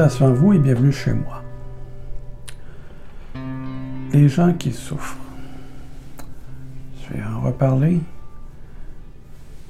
Salutations 0.00 0.32
vous 0.32 0.54
et 0.54 0.58
bienvenue 0.58 0.92
chez 0.92 1.12
moi. 1.12 1.42
Les 4.14 4.30
gens 4.30 4.54
qui 4.54 4.72
souffrent. 4.72 5.18
Je 7.02 7.12
vais 7.12 7.22
en 7.22 7.42
reparler. 7.42 8.00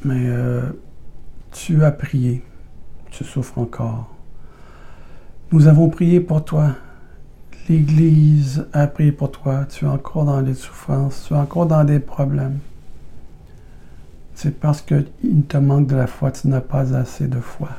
Mais 0.04 0.28
euh, 0.28 0.62
tu 1.50 1.82
as 1.82 1.90
prié. 1.90 2.44
Tu 3.10 3.24
souffres 3.24 3.58
encore. 3.58 4.14
Nous 5.50 5.66
avons 5.66 5.88
prié 5.88 6.20
pour 6.20 6.44
toi. 6.44 6.76
L'Église 7.68 8.68
a 8.72 8.86
prié 8.86 9.10
pour 9.10 9.32
toi. 9.32 9.64
Tu 9.64 9.84
es 9.84 9.88
encore 9.88 10.26
dans 10.26 10.42
des 10.42 10.54
souffrances. 10.54 11.24
Tu 11.26 11.34
es 11.34 11.36
encore 11.36 11.66
dans 11.66 11.82
des 11.82 11.98
problèmes. 11.98 12.60
C'est 14.36 14.60
parce 14.60 14.80
qu'il 14.80 15.08
te 15.48 15.56
manque 15.56 15.88
de 15.88 15.96
la 15.96 16.06
foi. 16.06 16.30
Tu 16.30 16.46
n'as 16.46 16.60
pas 16.60 16.94
assez 16.94 17.26
de 17.26 17.40
foi. 17.40 17.70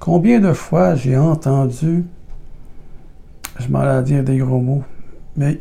Combien 0.00 0.40
de 0.40 0.54
fois 0.54 0.94
j'ai 0.94 1.18
entendu, 1.18 2.06
je 3.58 3.68
m'en 3.68 3.82
ai 3.82 4.02
dire 4.02 4.24
des 4.24 4.38
gros 4.38 4.58
mots, 4.58 4.82
mais 5.36 5.58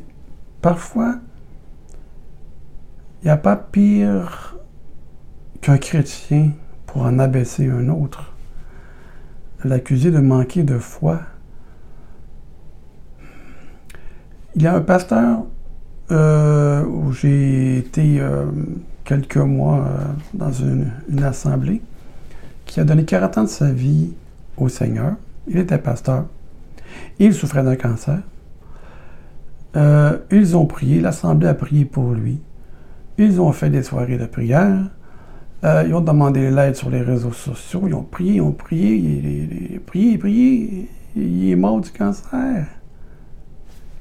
parfois, 0.62 1.16
il 3.22 3.26
n'y 3.26 3.32
a 3.32 3.36
pas 3.36 3.58
pire 3.58 4.58
qu'un 5.60 5.78
chrétien 5.78 6.52
pour 6.86 7.02
en 7.02 7.20
abaisser 7.20 7.70
un 7.70 7.90
autre, 7.90 8.34
l'accuser 9.66 10.10
de 10.10 10.20
manquer 10.20 10.64
de 10.64 10.78
foi. 10.78 11.20
Il 14.56 14.62
y 14.62 14.68
a 14.68 14.74
un 14.74 14.82
pasteur 14.82 15.44
euh, 16.12 16.86
où 16.86 17.12
j'ai 17.12 17.78
été 17.78 18.22
euh, 18.22 18.46
quelques 19.04 19.36
mois 19.36 19.86
euh, 19.86 20.06
dans 20.34 20.52
une, 20.54 20.94
assemblée 21.24 21.82
qui 22.66 22.80
a 22.80 22.86
donné 22.86 23.04
40 23.04 23.38
ans 23.38 23.44
de 23.44 23.48
sa 23.50 23.72
vie 23.72 24.14
Seigneur. 24.68 25.14
Il 25.48 25.58
était 25.58 25.78
pasteur. 25.78 26.26
Il 27.20 27.34
souffrait 27.34 27.64
d'un 27.64 27.76
cancer. 27.76 28.20
Euh, 29.76 30.18
ils 30.32 30.58
ont 30.58 30.66
prié, 30.66 31.00
l'Assemblée 31.00 31.48
a 31.48 31.54
prié 31.54 31.86
pour 31.86 32.12
lui. 32.12 32.42
Ils 33.18 33.40
ont 33.40 33.52
fait 33.52 33.70
des 33.70 33.84
soirées 33.84 34.18
de 34.18 34.26
prière. 34.26 34.90
Euh, 35.64 35.84
ils 35.86 35.94
ont 35.94 36.02
demandé 36.02 36.50
l'aide 36.50 36.76
sur 36.76 36.90
les 36.90 37.02
réseaux 37.02 37.34
sociaux. 37.34 37.84
Ils 37.86 37.94
ont 37.94 38.04
prié, 38.04 38.36
ils 38.36 38.42
ont 38.42 38.52
prié, 38.52 38.96
ils 38.96 39.78
ont 39.78 39.82
prié, 39.86 40.18
prié. 40.18 40.90
Il 41.16 41.50
est 41.50 41.56
mort 41.56 41.82
du 41.82 41.92
cancer. 41.92 42.66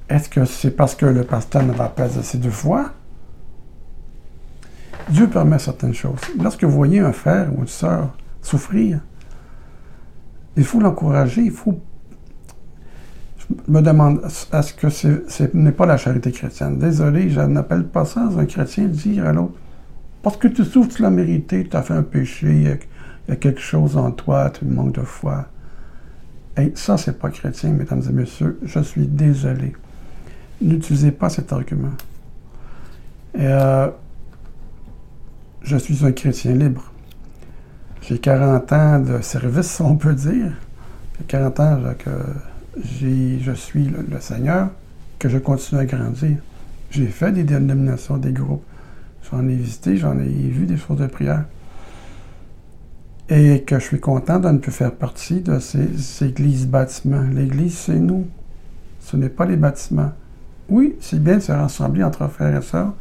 Est-ce 0.08 0.28
que 0.28 0.44
c'est 0.44 0.70
parce 0.70 0.94
que 0.94 1.06
le 1.06 1.24
pasteur 1.24 1.62
ne 1.64 1.72
va 1.72 1.88
pas 1.88 2.04
assez 2.18 2.38
de 2.38 2.48
foi? 2.48 2.92
Dieu 5.10 5.26
permet 5.26 5.58
certaines 5.58 5.94
choses. 5.94 6.20
Lorsque 6.40 6.64
vous 6.64 6.70
voyez 6.70 7.00
un 7.00 7.12
frère 7.12 7.50
ou 7.56 7.62
une 7.62 7.66
sœur 7.66 8.14
souffrir, 8.42 9.00
il 10.58 10.64
faut 10.64 10.80
l'encourager, 10.80 11.42
il 11.42 11.52
faut. 11.52 11.78
Je 13.38 13.72
me 13.72 13.80
demande, 13.80 14.20
est-ce 14.24 14.74
que 14.74 14.90
ce 14.90 15.44
n'est 15.54 15.72
pas 15.72 15.86
la 15.86 15.96
charité 15.96 16.32
chrétienne? 16.32 16.78
Désolé, 16.78 17.30
je 17.30 17.40
n'appelle 17.40 17.84
pas 17.84 18.04
ça 18.04 18.28
un 18.36 18.44
chrétien 18.44 18.86
dire 18.86 19.24
à 19.26 19.32
l'autre, 19.32 19.54
parce 20.22 20.36
que 20.36 20.48
tu 20.48 20.64
souffres, 20.64 20.94
tu 20.96 21.02
l'as 21.02 21.10
mérité, 21.10 21.66
tu 21.66 21.76
as 21.76 21.82
fait 21.82 21.94
un 21.94 22.02
péché, 22.02 22.48
il 22.48 22.62
y, 22.64 23.32
a, 23.32 23.36
quelque 23.36 23.60
chose 23.60 23.96
en 23.96 24.10
toi, 24.10 24.50
tu 24.50 24.64
manques 24.64 24.96
de 24.96 25.02
foi. 25.02 25.46
Et 26.58 26.72
ça, 26.74 26.98
c'est 26.98 27.18
pas 27.18 27.30
chrétien, 27.30 27.70
mesdames 27.70 28.02
et 28.08 28.12
messieurs. 28.12 28.58
Je 28.64 28.80
suis 28.80 29.06
désolé. 29.06 29.72
N'utilisez 30.60 31.12
pas 31.12 31.28
cet 31.28 31.52
argument. 31.52 31.92
Euh, 33.38 33.88
je 35.62 35.76
suis 35.76 36.04
un 36.04 36.10
chrétien 36.10 36.52
libre. 36.52 36.92
J'ai 38.08 38.18
40 38.18 38.72
ans 38.72 39.00
de 39.00 39.20
service, 39.20 39.80
on 39.84 39.96
peut 39.96 40.14
dire. 40.14 40.52
J'ai 41.18 41.24
40 41.26 41.60
ans 41.60 41.78
que 41.98 42.10
je 42.82 43.52
suis 43.52 43.84
le, 43.84 44.18
Seigneur, 44.18 44.70
que 45.18 45.28
je 45.28 45.36
continue 45.36 45.82
à 45.82 45.84
grandir. 45.84 46.38
J'ai 46.90 47.08
fait 47.08 47.32
des 47.32 47.44
dénominations, 47.44 48.16
des 48.16 48.32
groupes. 48.32 48.64
J'en 49.30 49.46
ai 49.46 49.54
visité, 49.56 49.98
j'en 49.98 50.18
ai 50.18 50.24
vu 50.24 50.64
des 50.64 50.78
choses 50.78 50.96
de 50.96 51.06
prière. 51.06 51.44
Et 53.28 53.62
que 53.64 53.78
je 53.78 53.84
suis 53.84 54.00
content 54.00 54.38
de 54.38 54.48
ne 54.48 54.56
plus 54.56 54.72
faire 54.72 54.92
partie 54.92 55.42
de 55.42 55.58
ces, 55.58 56.24
églises 56.24 56.66
bâtiments. 56.66 57.26
L'église, 57.30 57.76
c'est 57.76 57.98
nous. 57.98 58.26
Ce 59.00 59.18
n'est 59.18 59.28
pas 59.28 59.44
les 59.44 59.56
bâtiments. 59.56 60.12
Oui, 60.70 60.96
c'est 61.00 61.22
bien 61.22 61.36
de 61.36 61.40
se 61.40 61.52
rassembler 61.52 62.04
entre 62.04 62.26
frères 62.28 62.56
et 62.56 62.62
sœurs. 62.62 62.94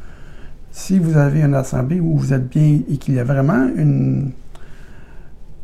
Si 0.69 0.99
vous 0.99 1.15
avez 1.15 1.43
une 1.43 1.55
assemblée 1.55 2.01
où 2.01 2.17
vous 2.17 2.33
êtes 2.33 2.49
bien 2.49 2.81
et 2.91 2.97
qu'il 2.97 3.13
y 3.13 3.19
a 3.19 3.23
vraiment 3.23 3.69
une, 3.73 4.31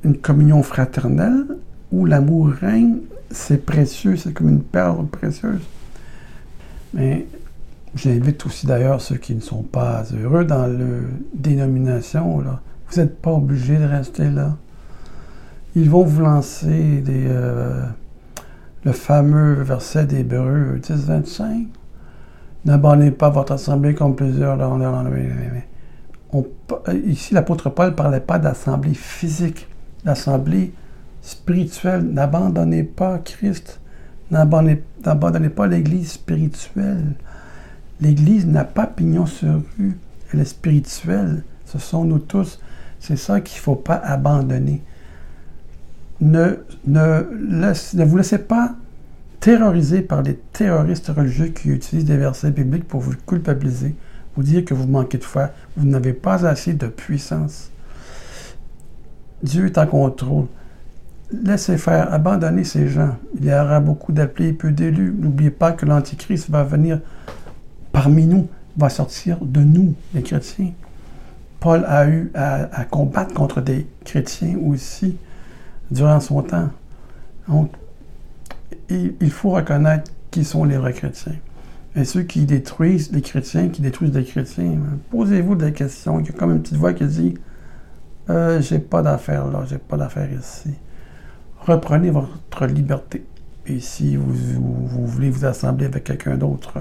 une 0.04 0.18
communion 0.18 0.64
fraternelle 0.64 1.46
où 1.92 2.06
l'amour 2.06 2.50
règne, 2.50 2.98
c'est 3.30 3.66
précieux, 3.66 4.18
c'est 4.18 4.34
comme 4.34 4.50
une 4.50 4.64
perle 4.64 5.06
précieuse. 5.08 5.62
Mais 6.94 7.26
j'invite 7.96 8.46
aussi 8.46 8.66
d'ailleurs 8.66 9.02
ceux 9.02 9.16
qui 9.16 9.36
ne 9.36 9.42
sont 9.42 9.64
pas 9.64 10.04
heureux 10.14 10.46
dans 10.46 10.68
la 10.68 10.86
dénomination, 11.34 12.42
là. 12.42 12.62
vous 12.90 13.00
n'êtes 13.00 13.22
pas 13.22 13.32
obligés 13.32 13.78
de 13.78 13.86
rester 13.86 14.30
là. 14.30 14.58
Ils 15.76 15.90
vont 15.90 16.04
vous 16.04 16.22
lancer 16.22 17.02
des, 17.02 17.26
euh, 17.28 17.84
le 18.84 18.92
fameux 18.92 19.54
verset 19.64 20.06
d'Hébreu 20.06 20.80
10-25. 20.82 21.68
N'abandonnez 22.66 23.12
pas 23.12 23.30
votre 23.30 23.54
assemblée 23.54 23.94
comme 23.94 24.16
plusieurs 24.16 24.58
Ici, 27.06 27.34
l'apôtre 27.34 27.70
Paul 27.70 27.88
ne 27.88 27.96
parlait 27.96 28.20
pas 28.20 28.40
d'assemblée 28.40 28.94
physique 28.94 29.68
l'assemblée 30.06 30.74
spirituelle. 31.22 32.04
N'abandonnez 32.04 32.84
pas 32.84 33.20
Christ. 33.20 33.80
N'abandonnez 34.32 35.50
pas 35.50 35.68
l'Église 35.68 36.14
spirituelle. 36.14 37.14
L'Église 38.02 38.46
n'a 38.46 38.66
pas 38.66 38.88
pignon 38.88 39.26
sur 39.26 39.62
rue. 39.78 39.98
Elle 40.34 40.40
est 40.40 40.46
spirituelle. 40.46 41.44
Ce 41.66 41.80
sont 41.80 42.04
nous 42.04 42.20
tous. 42.20 42.60
C'est 43.00 43.18
ça 43.18 43.42
qu'il 43.42 43.58
ne 43.58 43.64
faut 43.64 43.76
pas 43.76 43.96
abandonner. 43.96 44.82
Ne, 46.22 46.60
vous 46.86 48.18
laissez 48.18 48.38
pas 48.38 48.76
terroriser 49.42 50.02
par 50.02 50.22
les 50.22 50.36
terroristes 50.54 51.10
religieux 51.10 51.48
qui 51.48 51.68
utilisent 51.70 52.06
des 52.06 52.16
versets 52.16 52.52
bibliques 52.52 52.88
pour 52.88 53.02
vous 53.02 53.14
culpabiliser, 53.28 53.94
vous 54.38 54.44
dire 54.44 54.64
que 54.64 54.74
vous 54.74 54.88
manquez 54.88 55.18
de 55.18 55.24
foi, 55.26 55.50
vous 55.76 55.86
n'avez 55.86 56.14
pas 56.14 56.46
assez 56.46 56.72
de 56.72 56.88
puissance. 56.88 57.70
Dieu 59.44 59.66
est 59.66 59.78
en 59.78 59.86
contrôle. 59.86 60.46
Laissez 61.32 61.78
faire, 61.78 62.14
abandonnez 62.14 62.64
ces 62.64 62.88
gens. 62.88 63.16
Il 63.36 63.46
y 63.46 63.54
aura 63.54 63.80
beaucoup 63.80 64.12
d'appelés 64.12 64.54
peu 64.54 64.72
d'élus. 64.72 65.14
N'oubliez 65.18 65.52
pas 65.52 65.74
que 65.74 65.86
l'Antichrist 65.86 66.50
va 66.50 66.64
venir 66.64 67.00
parmi 67.92 68.26
nous, 68.26 68.48
va 68.78 68.90
sortir 68.90 69.38
de 69.42 69.62
nous, 69.62 69.94
les 70.14 70.24
chrétiens. 70.24 70.72
Paul 71.60 71.86
a 71.88 72.08
eu 72.08 72.32
à, 72.36 72.86
combattre 72.90 73.34
contre 73.34 73.62
des 73.62 73.88
chrétiens 74.04 74.58
aussi 74.66 75.18
durant 75.92 76.20
son 76.20 76.42
temps. 76.42 76.70
Donc, 77.48 77.72
il, 78.90 79.32
faut 79.32 79.52
reconnaître 79.52 80.12
qui 80.30 80.44
sont 80.44 80.66
les 80.66 80.78
vrais 80.78 80.94
chrétiens. 80.94 81.36
Et 81.96 82.06
ceux 82.06 82.24
qui 82.24 82.46
détruisent 82.46 83.12
les 83.12 83.22
chrétiens, 83.22 83.70
qui 83.70 83.82
détruisent 83.82 84.14
les 84.14 84.26
chrétiens, 84.26 84.78
posez-vous 85.12 85.56
des 85.56 85.72
questions. 85.74 86.20
Il 86.20 86.26
y 86.26 86.30
a 86.30 86.32
comme 86.34 86.52
une 86.52 86.62
petite 86.62 86.78
voix 86.78 86.94
qui 86.94 87.06
dit 87.06 87.36
euh, 88.30 88.62
j'ai 88.62 88.80
pas 88.80 89.02
d'affaires 89.02 89.48
là, 89.48 89.64
j'ai 89.68 89.78
pas 89.78 89.98
d'affaires 89.98 90.32
ici. 90.32 90.74
Reprenez 91.60 92.10
votre 92.10 92.66
liberté. 92.66 93.26
Et 93.66 93.80
si 93.80 94.18
vous, 94.18 94.34
voulez 95.08 95.30
vous 95.30 95.46
assembler 95.46 95.86
avec 95.86 96.04
quelqu'un 96.04 96.36
d'autre, 96.36 96.74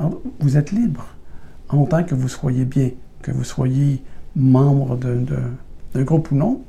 euh, 0.00 0.08
vous 0.40 0.56
êtes 0.56 0.72
libre. 0.72 1.06
En 1.68 1.84
tant 1.84 2.04
que 2.04 2.14
vous 2.14 2.28
soyez 2.28 2.64
bien, 2.64 2.90
que 3.22 3.32
vous 3.32 3.44
soyez 3.44 4.02
membre 4.34 4.96
d'un 4.96 6.02
groupe 6.02 6.30
ou 6.30 6.36
non, 6.36 6.62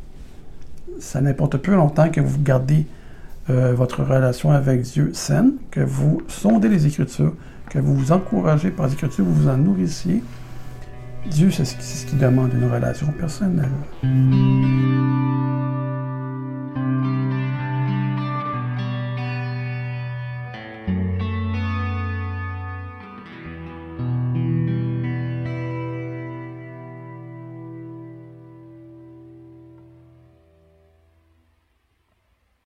ça 1.00 1.21
n'importe 1.21 1.57
peu 1.57 1.75
longtemps 1.75 2.09
que 2.09 2.21
vous 2.21 2.42
gardez 2.42 2.88
euh, 3.50 3.74
votre 3.74 4.04
relation 4.04 4.51
avec 4.51 4.81
Dieu 4.81 5.12
saine, 5.13 5.54
que 5.71 5.80
vous 5.80 6.21
sondez 6.27 6.68
les 6.68 6.88
Écritures, 6.88 7.33
que 7.69 7.80
vous 7.80 7.95
vous 7.95 8.12
encouragez 8.12 8.71
par 8.71 8.88
les 8.88 8.94
Écritures, 8.94 9.24
vous 9.24 9.44
vous 9.44 9.50
en 9.50 9.57
nourrissiez, 9.57 10.24
Dieu, 11.25 11.52
c'est 11.52 11.66
ce 11.66 12.06
qu'il 12.06 12.18
demande, 12.19 12.54
une 12.54 12.72
relation 12.72 13.08
personnelle. 13.12 13.69